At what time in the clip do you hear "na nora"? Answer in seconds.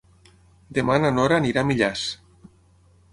1.03-1.37